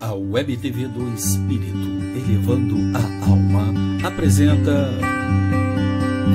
[0.00, 1.76] A Web TV do Espírito,
[2.16, 4.90] elevando a alma, apresenta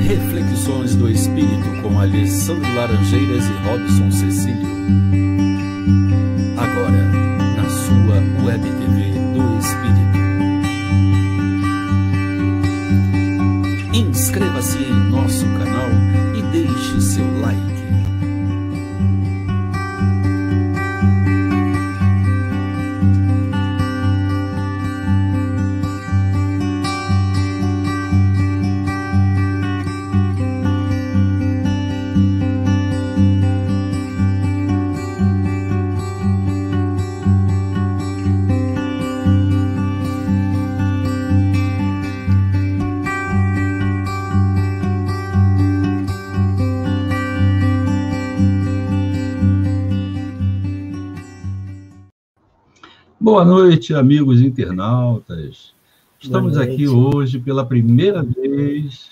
[0.08, 4.68] Reflexões do Espírito com Alessandro Laranjeiras e Robson Cecílio.
[6.58, 7.12] Agora,
[7.58, 10.16] na sua Web TV do Espírito.
[13.94, 14.85] Inscreva-se
[53.36, 55.74] Boa noite, amigos internautas.
[56.22, 59.10] Estamos aqui hoje pela primeira vez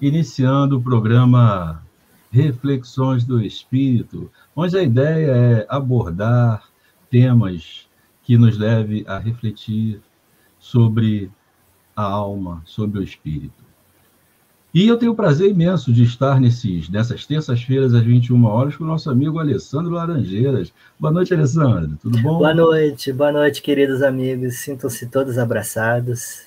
[0.00, 1.82] iniciando o programa
[2.30, 6.64] Reflexões do Espírito, onde a ideia é abordar
[7.10, 7.86] temas
[8.22, 10.00] que nos leve a refletir
[10.58, 11.30] sobre
[11.94, 13.62] a alma, sobre o espírito.
[14.74, 18.84] E eu tenho o prazer imenso de estar nesses, nessas terças-feiras, às 21 horas, com
[18.84, 20.72] o nosso amigo Alessandro Laranjeiras.
[20.98, 21.98] Boa noite, Alessandro.
[22.00, 22.38] Tudo bom?
[22.38, 24.60] Boa noite, boa noite, queridos amigos.
[24.60, 26.46] Sintam-se todos abraçados.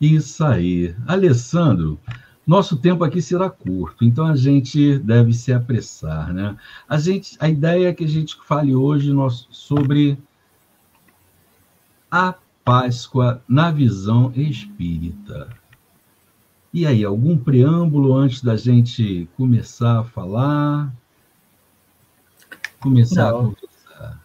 [0.00, 0.92] Isso aí.
[1.06, 2.00] Alessandro,
[2.44, 6.56] nosso tempo aqui será curto, então a gente deve se apressar, né?
[6.88, 9.12] A, gente, a ideia é que a gente fale hoje
[9.50, 10.18] sobre
[12.10, 12.34] a
[12.64, 15.48] Páscoa na visão espírita.
[16.76, 20.92] E aí, algum preâmbulo antes da gente começar a falar?
[22.78, 23.38] Começar Não.
[23.38, 24.20] a conversar.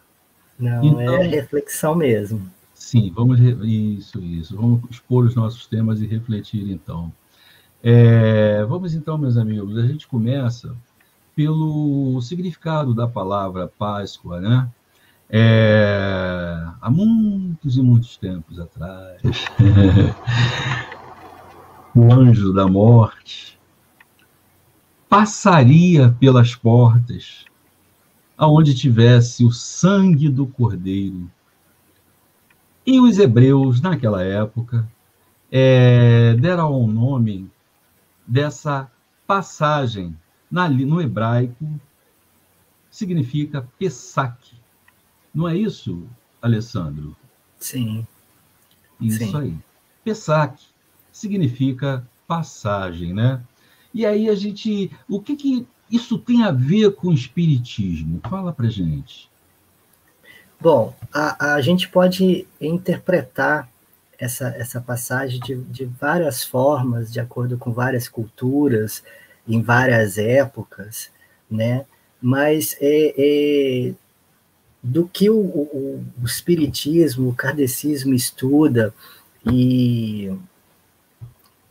[0.58, 2.46] Não, então, é reflexão mesmo.
[2.74, 4.54] Sim, vamos isso, isso.
[4.54, 7.10] Vamos expor os nossos temas e refletir então.
[7.82, 10.76] É, vamos então, meus amigos, a gente começa
[11.34, 14.68] pelo significado da palavra Páscoa, né?
[15.30, 19.22] É, há muitos e muitos tempos atrás,
[21.94, 23.58] o anjo da morte,
[25.08, 27.44] passaria pelas portas
[28.36, 31.30] aonde tivesse o sangue do cordeiro.
[32.84, 34.90] E os hebreus, naquela época,
[35.50, 37.48] é, deram o nome
[38.26, 38.90] dessa
[39.26, 40.16] passagem
[40.50, 41.80] na, no hebraico,
[42.90, 44.56] significa Pesach.
[45.32, 46.06] Não é isso,
[46.40, 47.14] Alessandro?
[47.58, 48.06] Sim.
[49.00, 49.36] Isso Sim.
[49.36, 49.58] aí.
[50.02, 50.71] Pesach
[51.12, 53.40] significa passagem, né?
[53.92, 58.20] E aí a gente, o que que isso tem a ver com o espiritismo?
[58.28, 59.30] Fala para gente.
[60.58, 63.68] Bom, a, a gente pode interpretar
[64.18, 69.02] essa, essa passagem de, de várias formas, de acordo com várias culturas,
[69.46, 71.10] em várias épocas,
[71.50, 71.84] né?
[72.20, 73.94] Mas é, é
[74.82, 78.94] do que o, o, o, espiritismo, o kardecismo estuda
[79.44, 80.32] e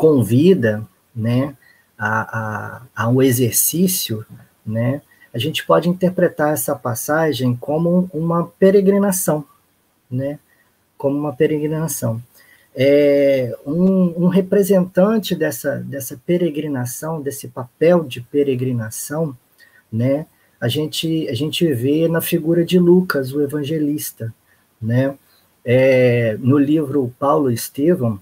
[0.02, 0.84] convida,
[1.16, 1.56] né,
[1.96, 4.26] a, a, a um exercício,
[4.66, 5.00] né,
[5.32, 9.46] a gente pode interpretar essa passagem como uma peregrinação,
[10.10, 10.40] né,
[10.98, 12.20] como uma peregrinação.
[12.76, 19.38] É, um, um, representante dessa, dessa peregrinação, desse papel de peregrinação,
[19.94, 20.26] né,
[20.60, 24.34] a gente, a gente vê na figura de Lucas, o evangelista,
[24.82, 25.16] né,
[25.64, 28.20] é, no livro Paulo Estevão,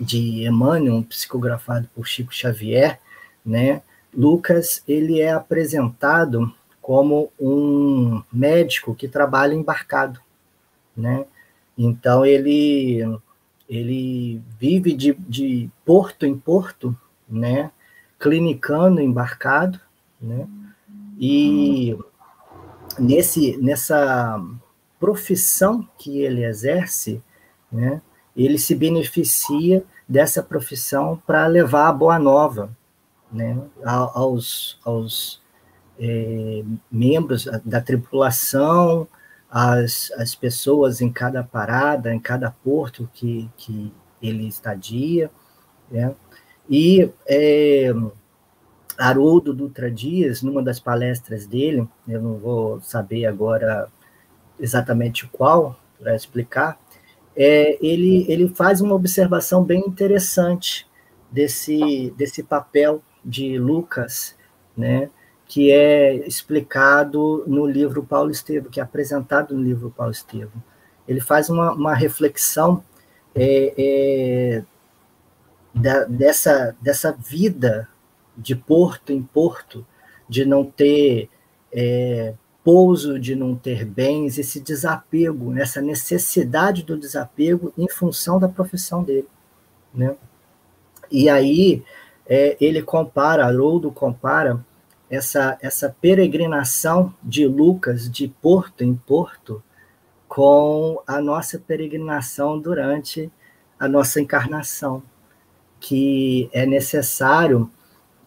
[0.00, 3.00] de Emmanuel, psicografado por Chico Xavier,
[3.44, 3.82] né,
[4.16, 10.20] Lucas ele é apresentado como um médico que trabalha embarcado,
[10.96, 11.24] né?
[11.76, 13.02] Então ele
[13.68, 16.96] ele vive de, de porto em porto,
[17.28, 17.70] né?
[18.18, 19.80] Clinicando embarcado,
[20.20, 20.46] né?
[21.18, 21.96] E
[22.98, 24.40] nesse nessa
[25.00, 27.22] profissão que ele exerce,
[27.72, 28.00] né?
[28.36, 32.70] Ele se beneficia dessa profissão para levar a boa nova
[33.32, 35.42] né, aos, aos
[35.98, 39.08] é, membros da tripulação,
[39.50, 45.30] as, as pessoas em cada parada, em cada porto que, que ele estadia.
[45.90, 46.14] Né?
[46.68, 47.92] E é,
[48.98, 53.88] Haroldo Dutra Dias, numa das palestras dele, eu não vou saber agora
[54.58, 56.78] exatamente qual, para explicar,
[57.36, 60.86] é, ele, ele faz uma observação bem interessante
[61.30, 64.36] desse, desse papel de Lucas,
[64.76, 65.10] né,
[65.46, 70.62] que é explicado no livro Paulo Estevam, que é apresentado no livro Paulo Estevam.
[71.06, 72.82] ele faz uma, uma reflexão
[73.34, 74.64] é, é,
[75.74, 77.88] da, dessa, dessa vida
[78.36, 79.86] de porto em porto,
[80.28, 81.28] de não ter
[81.72, 82.34] é,
[82.64, 89.04] pouso, de não ter bens, esse desapego, essa necessidade do desapego em função da profissão
[89.04, 89.28] dele.
[89.94, 90.16] Né?
[91.10, 91.84] E aí
[92.26, 94.64] é, ele compara, Haroldo compara
[95.10, 99.62] essa, essa peregrinação de Lucas de porto em porto
[100.26, 103.30] com a nossa peregrinação durante
[103.78, 105.02] a nossa encarnação,
[105.78, 107.70] que é necessário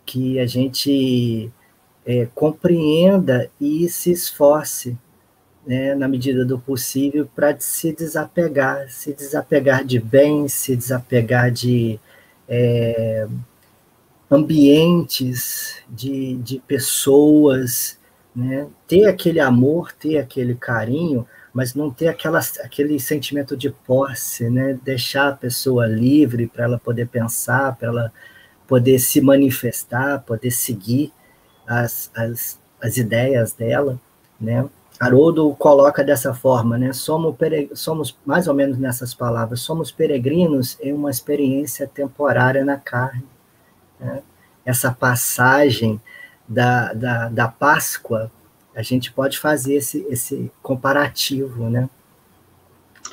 [0.05, 1.51] que a gente
[2.07, 4.97] é, compreenda e se esforce,
[5.65, 11.99] né, na medida do possível, para se desapegar, se desapegar de bens, se desapegar de
[12.47, 13.27] é,
[14.31, 17.99] ambientes, de, de pessoas,
[18.33, 24.47] né, ter aquele amor, ter aquele carinho, mas não ter aquela, aquele sentimento de posse,
[24.47, 24.77] né?
[24.83, 28.13] Deixar a pessoa livre para ela poder pensar, para ela
[28.67, 31.11] poder se manifestar, poder seguir
[31.67, 33.99] as, as, as ideias dela,
[34.39, 34.67] né?
[34.99, 36.91] Haroldo coloca dessa forma, né?
[36.91, 37.35] Somos,
[37.75, 43.23] somos, mais ou menos nessas palavras, somos peregrinos em uma experiência temporária na carne.
[43.99, 44.23] Né?
[44.65, 46.01] Essa passagem
[46.47, 48.31] da, da, da Páscoa
[48.75, 51.89] a gente pode fazer esse, esse comparativo, né?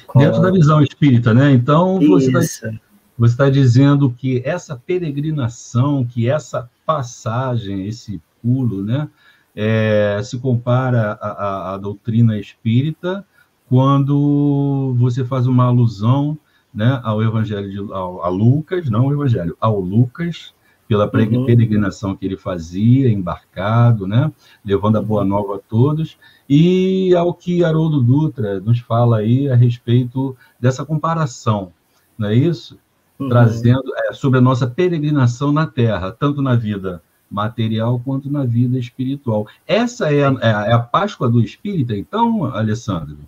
[0.07, 0.19] Com...
[0.19, 1.53] Dentro da visão espírita, né?
[1.53, 2.75] Então, você está
[3.17, 8.21] você está dizendo que essa peregrinação, que essa passagem, esse
[8.83, 9.09] né,
[9.55, 13.25] é, se compara à, à, doutrina espírita
[13.69, 16.37] quando você faz uma alusão
[16.73, 20.53] né, ao Evangelho de ao, a Lucas, não ao Evangelho, ao Lucas,
[20.89, 21.47] pela uhum.
[21.47, 24.31] peregrinação que ele fazia, embarcado, né,
[24.65, 26.19] levando a boa nova a todos,
[26.49, 31.73] e ao que Haroldo Dutra nos fala aí a respeito dessa comparação,
[32.19, 32.79] não é isso?
[33.19, 33.29] Uhum.
[33.29, 37.01] Trazendo é, sobre a nossa peregrinação na Terra, tanto na vida
[37.35, 39.47] material quanto na vida espiritual.
[39.67, 43.19] Essa é a, é a, é a Páscoa do Espírita, então, Alessandro?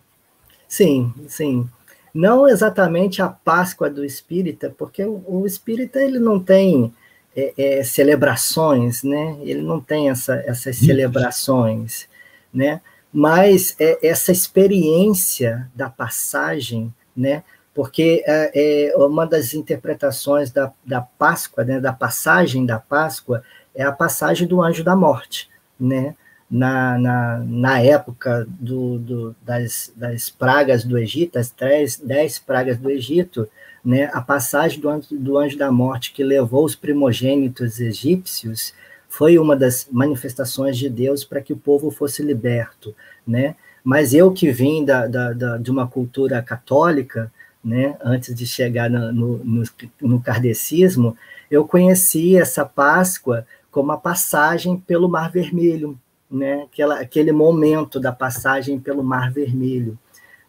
[0.69, 1.69] Sim, sim.
[2.14, 6.94] Não exatamente a Páscoa do Espírita, porque o, o Espírita ele não tem
[7.37, 9.37] é, é, celebrações, né?
[9.43, 12.09] Ele não tem essa, essas celebrações,
[12.52, 12.81] né?
[13.12, 17.43] Mas é essa experiência da passagem, né?
[17.75, 21.79] Porque é, é, uma das interpretações da, da Páscoa, né?
[21.79, 23.43] Da passagem da Páscoa
[23.76, 26.16] é a passagem do anjo da morte, né?
[26.49, 32.78] Na, na, na época do, do, das, das pragas do Egito, as três, dez pragas
[32.78, 33.49] do Egito,
[33.85, 38.73] né, a passagem do anjo, do anjo da morte que levou os primogênitos egípcios
[39.09, 42.95] foi uma das manifestações de Deus para que o povo fosse liberto,
[43.26, 43.56] né?
[43.83, 47.33] Mas eu que vim da, da, da de uma cultura católica,
[47.64, 49.62] né, antes de chegar no, no, no,
[50.00, 51.16] no kardecismo,
[51.50, 55.99] eu conheci essa Páscoa como a passagem pelo Mar Vermelho,
[56.30, 56.62] né?
[56.62, 59.99] Aquela, aquele momento da passagem pelo Mar Vermelho,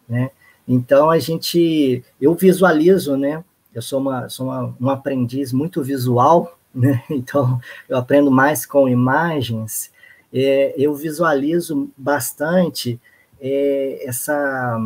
[0.08, 0.30] né?
[0.66, 3.44] Então a gente, eu visualizo, né?
[3.74, 7.04] Eu sou uma, sou uma, um aprendiz muito visual, né?
[7.10, 9.92] Então eu aprendo mais com imagens.
[10.32, 12.98] É, eu visualizo bastante
[13.38, 14.80] é, essa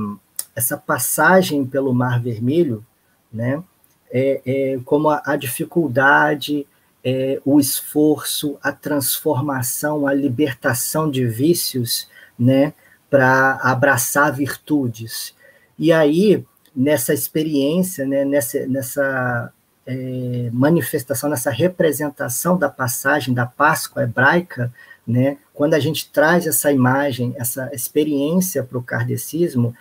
[0.56, 2.84] essa passagem pelo Mar Vermelho,
[3.32, 3.62] né?
[4.10, 6.66] É, é como a, a dificuldade,
[7.04, 12.72] é, o esforço, a transformação, a libertação de vícios, né?
[13.10, 15.34] Para abraçar virtudes.
[15.78, 16.44] E aí,
[16.74, 19.52] nessa experiência, né, nessa, nessa
[19.86, 24.72] é, manifestação, nessa representação da passagem da Páscoa hebraica,
[25.06, 29.74] né, quando a gente traz essa imagem, essa experiência para o kardecismo,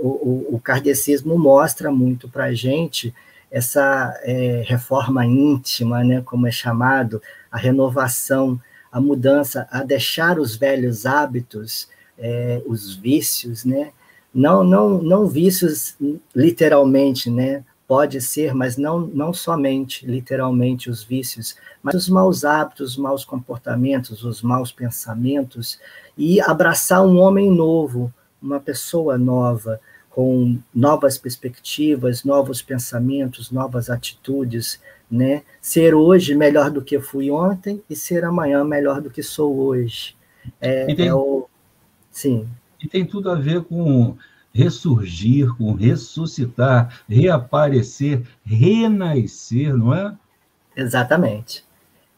[0.00, 3.14] o, o kardecismo mostra muito para a gente
[3.50, 10.56] essa é, reforma íntima, né, como é chamado, a renovação, a mudança, a deixar os
[10.56, 11.88] velhos hábitos,
[12.18, 13.92] é, os vícios, né,
[14.34, 15.96] não, não, não vícios
[16.34, 17.64] literalmente, né?
[17.86, 23.24] Pode ser, mas não, não somente literalmente os vícios, mas os maus hábitos, os maus
[23.24, 25.80] comportamentos, os maus pensamentos,
[26.16, 28.12] e abraçar um homem novo,
[28.42, 29.80] uma pessoa nova,
[30.18, 35.44] com novas perspectivas, novos pensamentos, novas atitudes, né?
[35.60, 40.16] Ser hoje melhor do que fui ontem e ser amanhã melhor do que sou hoje.
[40.60, 41.46] É, é o...
[42.10, 42.48] Sim.
[42.82, 44.16] E tem tudo a ver com
[44.52, 50.12] ressurgir, com ressuscitar, reaparecer, renascer, não é?
[50.76, 51.64] Exatamente.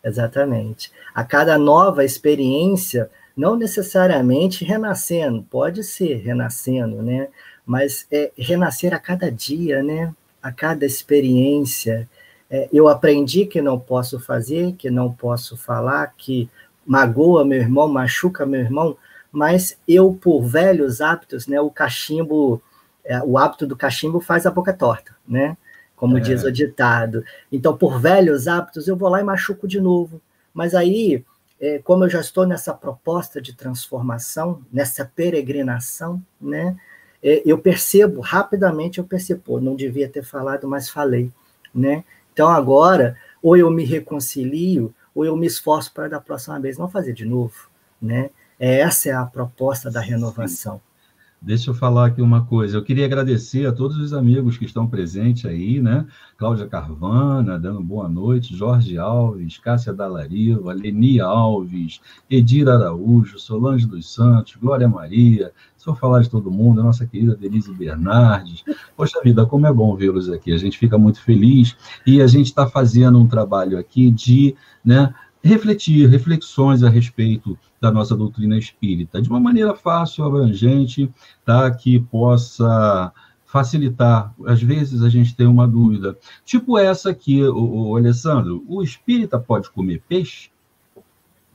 [0.02, 0.90] Exatamente.
[1.14, 7.28] A cada nova experiência, não necessariamente renascendo, pode ser renascendo, né?
[7.64, 10.12] Mas é renascer a cada dia, né?
[10.42, 12.08] A cada experiência.
[12.50, 16.48] É, eu aprendi que não posso fazer, que não posso falar, que
[16.84, 18.96] magoa meu irmão, machuca meu irmão,
[19.30, 21.60] mas eu, por velhos hábitos, né?
[21.60, 22.62] O cachimbo,
[23.04, 25.56] é, o hábito do cachimbo faz a boca torta, né?
[25.94, 26.20] Como é.
[26.20, 27.24] diz o ditado.
[27.52, 30.20] Então, por velhos hábitos, eu vou lá e machuco de novo.
[30.52, 31.24] Mas aí
[31.60, 36.74] é, como eu já estou nessa proposta de transformação, nessa peregrinação, né,
[37.22, 41.30] é, eu percebo, rapidamente eu percebo, não devia ter falado, mas falei,
[41.74, 42.04] né?
[42.32, 46.88] Então agora, ou eu me reconcilio, ou eu me esforço para da próxima vez não
[46.88, 47.68] fazer de novo,
[48.00, 48.30] né?
[48.58, 50.80] Essa é a proposta da renovação.
[51.42, 52.76] Deixa eu falar aqui uma coisa.
[52.76, 56.06] Eu queria agradecer a todos os amigos que estão presentes aí, né?
[56.36, 61.98] Cláudia Carvana, dando boa noite, Jorge Alves, Cássia Dalariva, Leni Alves,
[62.30, 65.50] Edir Araújo, Solange dos Santos, Glória Maria.
[65.78, 68.62] Se eu falar de todo mundo, a nossa querida Denise Bernardes.
[68.94, 70.52] Poxa vida, como é bom vê-los aqui.
[70.52, 71.74] A gente fica muito feliz
[72.06, 74.54] e a gente está fazendo um trabalho aqui de,
[74.84, 75.14] né?
[75.42, 81.10] Refletir, reflexões a respeito da nossa doutrina espírita, de uma maneira fácil, abrangente,
[81.44, 81.70] tá?
[81.70, 83.12] que possa
[83.46, 84.32] facilitar.
[84.46, 89.38] Às vezes a gente tem uma dúvida, tipo essa aqui, o, o Alessandro, o espírita
[89.38, 90.50] pode comer peixe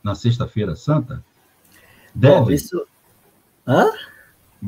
[0.04, 1.24] na Sexta-feira Santa?
[2.13, 2.54] Deve.
[2.54, 2.86] Isso...
[3.68, 3.89] Hã?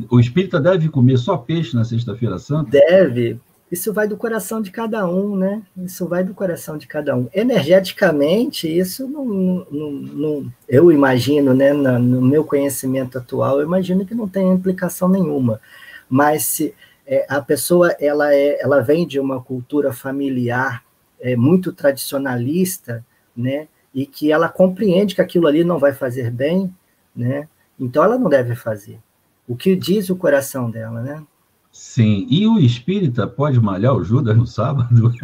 [0.10, 2.72] O espírita deve comer só peixe na Sexta-feira Santa?
[2.72, 5.62] Deve, isso vai do coração de cada um, né?
[5.78, 7.28] Isso vai do coração de cada um.
[7.34, 9.26] Energeticamente, isso não,
[9.70, 11.74] não, não eu imagino, né?
[11.74, 15.60] No meu conhecimento atual, eu imagino que não tem implicação nenhuma.
[16.10, 16.74] Mas se
[17.06, 20.84] é, a pessoa ela é, ela vem de uma cultura familiar
[21.20, 23.06] é, muito tradicionalista,
[23.36, 23.68] né?
[23.94, 26.74] E que ela compreende que aquilo ali não vai fazer bem,
[27.14, 27.50] né?
[27.78, 28.98] Então ela não deve fazer.
[29.46, 31.22] O que diz o coração dela, né?
[31.72, 35.12] Sim, e o espírita pode malhar o Judas no sábado?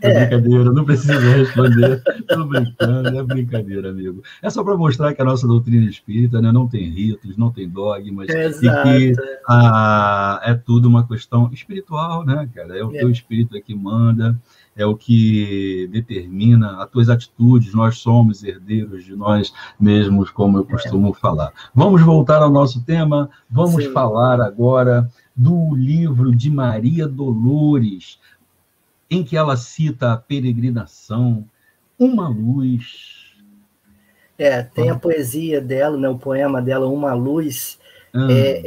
[0.00, 2.02] É, é brincadeira, não precisa responder.
[2.18, 4.22] Estou brincando, é brincadeira, amigo.
[4.40, 7.68] É só para mostrar que a nossa doutrina espírita né, não tem ritos, não tem
[7.68, 8.88] dogmas, Exato.
[8.88, 12.76] e que a, é tudo uma questão espiritual, né, cara?
[12.78, 12.98] É o é.
[12.98, 14.38] teu espírito é que manda,
[14.76, 17.74] é o que determina as tuas atitudes.
[17.74, 21.14] Nós somos herdeiros de nós mesmos, como eu costumo é.
[21.14, 21.52] falar.
[21.74, 23.30] Vamos voltar ao nosso tema.
[23.50, 23.92] Vamos Sim.
[23.92, 28.18] falar agora do livro de Maria Dolores,
[29.10, 31.44] em que ela cita a peregrinação,
[31.98, 33.22] uma luz.
[34.38, 37.78] É, tem a poesia dela, né, o poema dela, Uma Luz,
[38.12, 38.26] ah.
[38.30, 38.62] é,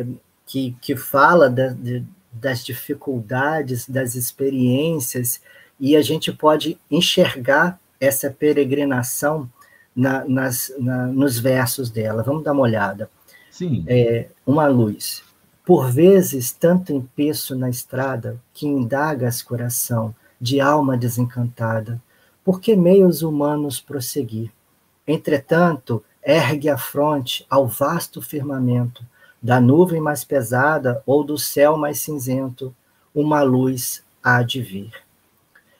[0.00, 0.06] é,
[0.44, 5.40] que, que fala da, de, das dificuldades, das experiências,
[5.78, 9.50] e a gente pode enxergar essa peregrinação
[9.94, 12.22] na, nas, na, nos versos dela.
[12.22, 13.10] Vamos dar uma olhada.
[13.50, 13.84] Sim.
[13.86, 15.22] É, uma luz.
[15.64, 22.00] Por vezes, tanto empeço na estrada que indagas coração de alma desencantada,
[22.44, 24.50] por que meios humanos prosseguir?
[25.06, 29.04] Entretanto, ergue a fronte ao vasto firmamento,
[29.42, 32.74] da nuvem mais pesada ou do céu mais cinzento,
[33.14, 34.92] uma luz há de vir.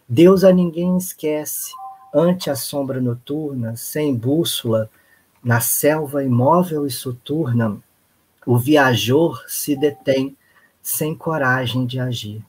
[0.08, 1.72] Deus a ninguém esquece,
[2.12, 4.90] ante a sombra noturna, sem bússola,
[5.42, 7.78] na selva imóvel e soturna,
[8.46, 10.36] o viajor se detém,
[10.82, 12.42] sem coragem de agir.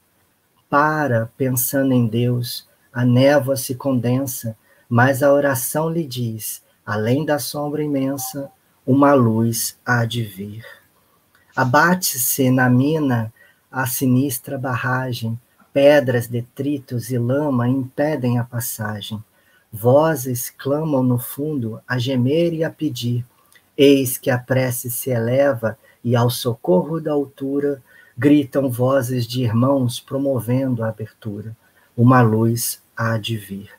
[0.70, 4.58] Para, pensando em Deus, a névoa se condensa,
[4.90, 8.52] mas a oração lhe diz: além da sombra imensa,
[8.86, 10.81] uma luz há de vir.
[11.56, 13.32] Abate-se na mina
[13.70, 15.40] a sinistra barragem,
[15.74, 19.24] pedras, detritos e lama impedem a passagem.
[19.72, 23.26] Vozes clamam no fundo a gemer e a pedir.
[23.78, 27.82] Eis que a prece se eleva e ao socorro da altura
[28.18, 31.56] gritam vozes de irmãos promovendo a abertura.
[31.96, 33.70] Uma luz há de vir.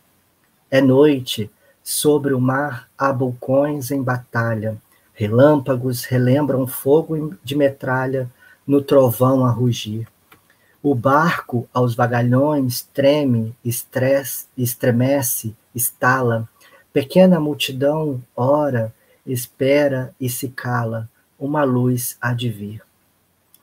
[0.71, 1.50] É noite,
[1.83, 4.79] sobre o mar há vulcões em batalha
[5.14, 8.31] Relâmpagos relembram fogo de metralha
[8.66, 10.09] no trovão a rugir.
[10.83, 16.49] O barco aos vagalhões treme, estresse, estremece, estala.
[16.92, 18.92] Pequena multidão ora,
[19.26, 21.09] espera e se cala.
[21.38, 22.83] Uma luz há de vir.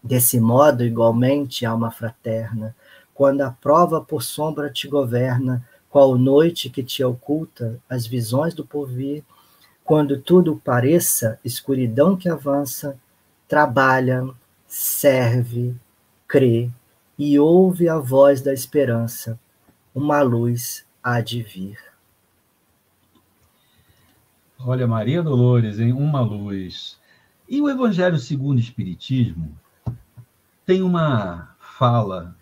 [0.01, 2.75] Desse modo, igualmente, alma fraterna,
[3.13, 8.65] quando a prova por sombra te governa, qual noite que te oculta as visões do
[8.65, 9.23] porvir,
[9.89, 12.95] quando tudo pareça escuridão que avança,
[13.47, 14.23] trabalha,
[14.67, 15.75] serve,
[16.27, 16.69] crê
[17.17, 19.39] e ouve a voz da esperança,
[19.95, 21.79] uma luz há de vir.
[24.59, 26.99] Olha, Maria Dolores, em Uma Luz.
[27.49, 29.57] E o Evangelho segundo o Espiritismo
[30.67, 32.35] tem uma fala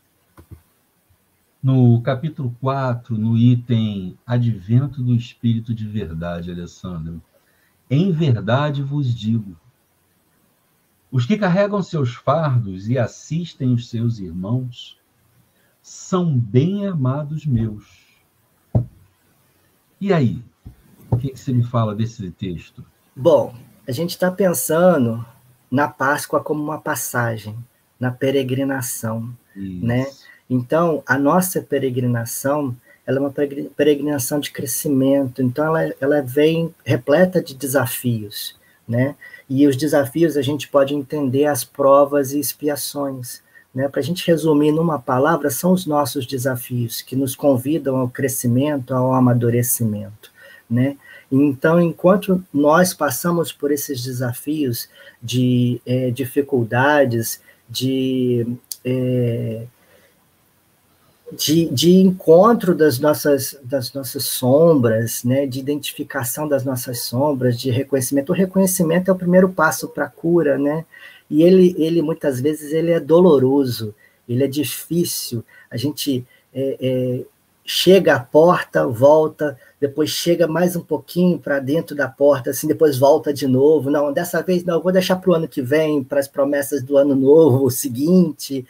[1.64, 7.22] no capítulo 4, no item Advento do Espírito de Verdade, Alessandro.
[7.90, 9.56] Em verdade vos digo:
[11.12, 14.98] os que carregam seus fardos e assistem os seus irmãos
[15.82, 18.06] são bem amados meus.
[20.02, 20.44] E aí?
[21.10, 22.86] O que, você me fala desse texto?
[23.16, 23.56] Bom,
[23.88, 25.26] a gente está pensando
[25.72, 27.58] na Páscoa como uma passagem,
[28.00, 29.86] na peregrinação, Isso.
[29.86, 30.06] né?
[30.50, 32.76] Então, a nossa peregrinação,
[33.08, 33.34] ela é uma
[33.76, 39.16] peregrinação de crescimento, então ela, ela vem repleta de desafios, né?
[39.50, 43.42] E os desafios a gente pode entender as provas e expiações,
[43.74, 43.88] né?
[43.88, 48.94] Para a gente resumir numa palavra, são os nossos desafios que nos convidam ao crescimento,
[48.94, 50.30] ao amadurecimento,
[50.70, 50.98] né?
[51.32, 54.90] Então, enquanto nós passamos por esses desafios
[55.24, 58.46] de é, dificuldades, de
[58.84, 59.66] é,
[61.32, 67.70] de, de encontro das nossas, das nossas sombras, né, de identificação das nossas sombras, de
[67.70, 68.32] reconhecimento.
[68.32, 70.86] O reconhecimento é o primeiro passo para a cura, né?
[71.30, 73.94] E ele, ele muitas vezes ele é doloroso,
[74.28, 75.44] ele é difícil.
[75.70, 77.26] A gente é, é,
[77.66, 82.98] chega à porta, volta, depois chega mais um pouquinho para dentro da porta, assim, depois
[82.98, 83.92] volta de novo.
[83.92, 86.96] Não, dessa vez não, vou deixar para o ano que vem, para as promessas do
[86.96, 88.66] ano novo, seguinte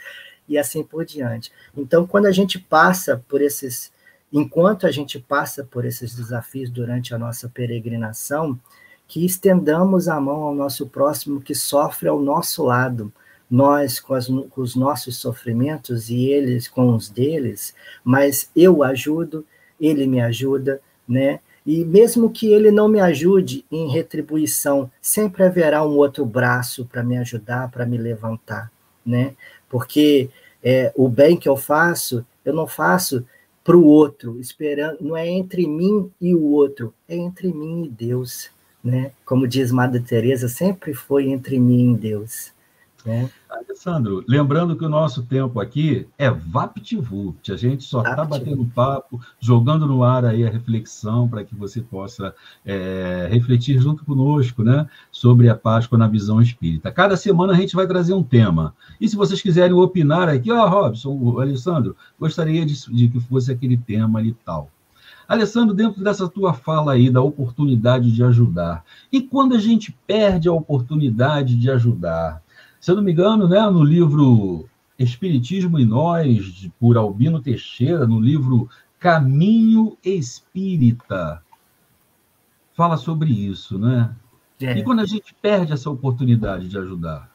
[0.47, 1.51] e assim por diante.
[1.75, 3.91] Então, quando a gente passa por esses,
[4.31, 8.59] enquanto a gente passa por esses desafios durante a nossa peregrinação,
[9.07, 13.11] que estendamos a mão ao nosso próximo que sofre ao nosso lado,
[13.49, 19.45] nós com, as, com os nossos sofrimentos e eles com os deles, mas eu ajudo,
[19.79, 21.39] ele me ajuda, né?
[21.65, 27.03] E mesmo que ele não me ajude em retribuição, sempre haverá um outro braço para
[27.03, 28.71] me ajudar, para me levantar,
[29.07, 29.33] né?
[29.69, 30.29] porque
[30.63, 33.25] é, o bem que eu faço, eu não faço
[33.63, 37.89] para o outro, esperando, não é entre mim e o outro, é entre mim e
[37.89, 38.49] Deus,
[38.83, 39.11] né?
[39.25, 42.53] Como diz Madre Teresa, sempre foi entre mim e Deus.
[43.07, 43.29] Né?
[43.49, 49.21] Alessandro, lembrando que o nosso tempo aqui é VaptVupt, a gente só está batendo papo,
[49.39, 54.85] jogando no ar aí a reflexão para que você possa é, refletir junto conosco né,
[55.09, 56.91] sobre a Páscoa na visão espírita.
[56.91, 58.75] Cada semana a gente vai trazer um tema.
[58.99, 63.77] E se vocês quiserem opinar aqui, ó, Robson, Alessandro, gostaria de, de que fosse aquele
[63.77, 64.69] tema e tal.
[65.25, 70.49] Alessandro, dentro dessa tua fala aí da oportunidade de ajudar, e quando a gente perde
[70.49, 72.41] a oportunidade de ajudar,
[72.79, 78.19] se eu não me engano, né, no livro Espiritismo e Nós, por Albino Teixeira, no
[78.19, 81.41] livro Caminho Espírita,
[82.75, 84.15] fala sobre isso, né?
[84.59, 84.77] É.
[84.77, 87.31] E quando a gente perde essa oportunidade de ajudar?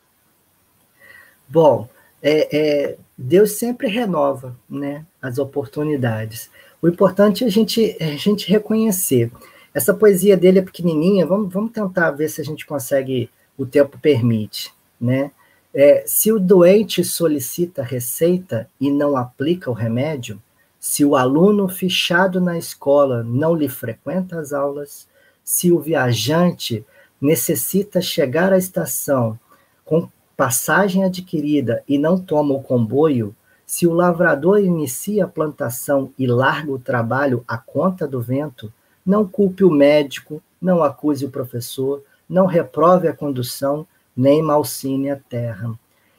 [1.49, 1.89] Bom,
[2.21, 6.51] é, é, Deus sempre renova né, as oportunidades.
[6.81, 9.31] O importante é a gente, é a gente reconhecer.
[9.73, 13.99] Essa poesia dele é pequenininha, vamos, vamos tentar ver se a gente consegue, o tempo
[13.99, 15.33] permite né?
[15.75, 20.41] É, se o doente solicita receita e não aplica o remédio,
[20.79, 25.09] se o aluno fichado na escola não lhe frequenta as aulas,
[25.43, 26.85] se o viajante
[27.21, 29.39] necessita chegar à estação
[29.85, 33.35] com passagem adquirida e não toma o comboio,
[33.65, 38.73] se o lavrador inicia a plantação e larga o trabalho à conta do vento,
[39.05, 43.87] não culpe o médico, não acuse o professor, não reprove a condução,
[44.17, 45.73] nem malcine a terra.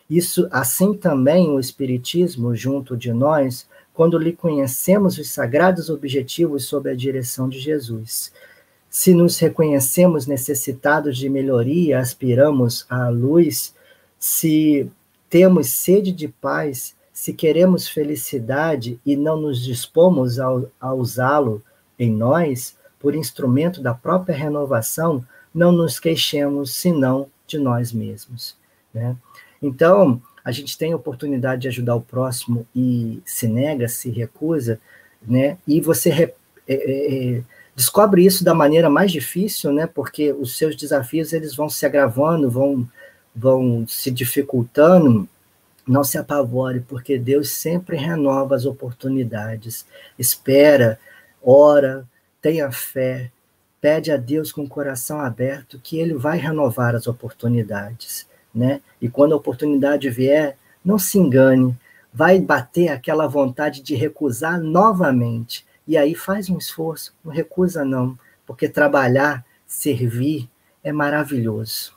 [0.09, 6.89] Isso, assim também o Espiritismo, junto de nós, quando lhe conhecemos os sagrados objetivos sob
[6.89, 8.31] a direção de Jesus.
[8.89, 13.73] Se nos reconhecemos necessitados de melhoria, aspiramos à luz,
[14.19, 14.89] se
[15.29, 20.47] temos sede de paz, se queremos felicidade e não nos dispomos a,
[20.79, 21.63] a usá-lo
[21.97, 28.55] em nós, por instrumento da própria renovação, não nos queixemos senão de nós mesmos.
[28.93, 29.15] Né?
[29.61, 34.79] Então, a gente tem a oportunidade de ajudar o próximo e se nega, se recusa,
[35.21, 35.57] né?
[35.67, 36.33] e você re,
[36.67, 37.43] é, é, é,
[37.75, 39.87] descobre isso da maneira mais difícil, né?
[39.87, 42.87] porque os seus desafios eles vão se agravando, vão,
[43.35, 45.27] vão se dificultando,
[45.87, 49.85] não se apavore, porque Deus sempre renova as oportunidades.
[50.17, 50.99] Espera,
[51.41, 52.07] ora,
[52.41, 53.31] tenha fé,
[53.83, 58.79] pede a Deus com o coração aberto que ele vai renovar as oportunidades, né?
[59.01, 61.77] E quando a oportunidade vier, não se engane,
[62.13, 65.65] vai bater aquela vontade de recusar novamente.
[65.85, 68.17] E aí faz um esforço, não recusa não,
[68.47, 70.49] porque trabalhar, servir
[70.81, 71.93] é maravilhoso.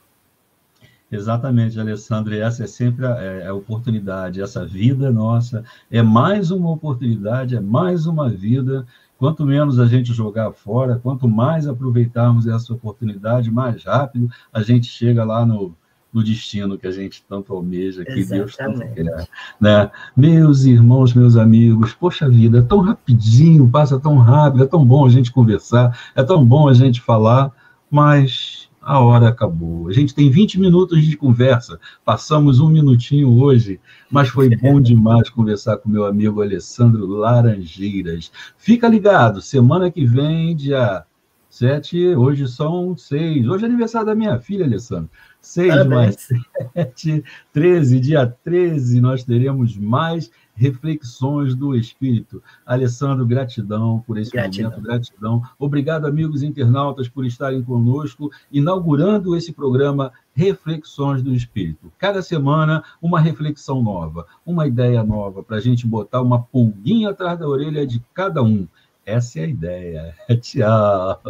[1.11, 6.51] Exatamente, Alessandro, e essa é sempre a, é, a, oportunidade, essa vida nossa é mais
[6.51, 8.85] uma oportunidade, é mais uma vida.
[9.19, 14.87] Quanto menos a gente jogar fora, quanto mais aproveitarmos essa oportunidade, mais rápido a gente
[14.87, 15.75] chega lá no,
[16.13, 18.39] no destino que a gente tanto almeja, que Exatamente.
[18.39, 19.29] Deus tanto quer.
[19.61, 19.91] Né?
[20.17, 25.07] Meus irmãos, meus amigos, poxa vida, é tão rapidinho, passa tão rápido, é tão bom
[25.07, 27.53] a gente conversar, é tão bom a gente falar,
[27.91, 29.88] mas a hora acabou.
[29.88, 35.29] A gente tem 20 minutos de conversa, passamos um minutinho hoje, mas foi bom demais
[35.29, 38.31] conversar com meu amigo Alessandro Laranjeiras.
[38.57, 41.05] Fica ligado, semana que vem, dia
[41.51, 43.49] 7, hoje são 6.
[43.49, 45.11] Hoje é aniversário da minha filha, Alessandro.
[45.40, 46.29] 6 mais
[46.75, 47.99] 7, 13.
[47.99, 52.42] Dia 13, nós teremos mais reflexões do Espírito.
[52.64, 54.71] Alessandro, gratidão por esse gratidão.
[54.71, 55.42] momento, gratidão.
[55.59, 61.92] Obrigado, amigos internautas, por estarem conosco, inaugurando esse programa Reflexões do Espírito.
[61.99, 67.38] Cada semana, uma reflexão nova, uma ideia nova, para a gente botar uma pulguinha atrás
[67.38, 68.66] da orelha de cada um.
[69.05, 70.14] Essa é a ideia.
[70.42, 71.21] Tchau.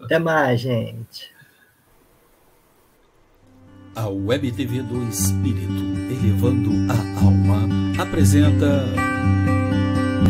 [0.00, 1.34] Até mais, gente.
[3.96, 7.68] A Web TV do Espírito, elevando a alma,
[7.98, 8.86] apresenta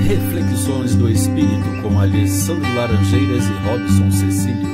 [0.07, 4.69] Reflexões do Espírito com Alessandro Laranjeiras e Robson Cecílio.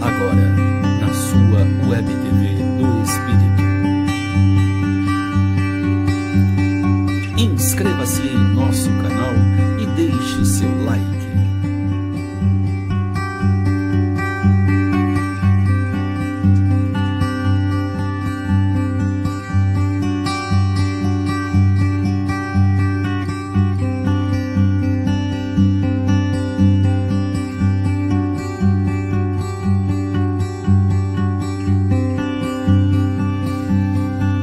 [0.00, 0.56] Agora,
[1.00, 3.38] na sua Web TV do Espírito.
[7.38, 9.34] Inscreva-se em nosso canal
[9.80, 11.17] e deixe seu like.